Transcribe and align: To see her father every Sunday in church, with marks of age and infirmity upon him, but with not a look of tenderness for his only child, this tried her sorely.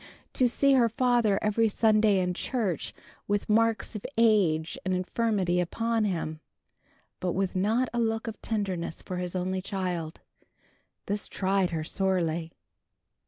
To 0.33 0.47
see 0.49 0.73
her 0.73 0.89
father 0.89 1.37
every 1.43 1.69
Sunday 1.69 2.17
in 2.17 2.33
church, 2.33 2.91
with 3.27 3.47
marks 3.47 3.95
of 3.95 4.03
age 4.17 4.75
and 4.83 4.95
infirmity 4.95 5.59
upon 5.59 6.05
him, 6.05 6.39
but 7.19 7.33
with 7.33 7.55
not 7.55 7.87
a 7.93 7.99
look 7.99 8.25
of 8.25 8.41
tenderness 8.41 9.03
for 9.03 9.17
his 9.17 9.35
only 9.35 9.61
child, 9.61 10.19
this 11.05 11.27
tried 11.27 11.69
her 11.69 11.83
sorely. 11.83 12.51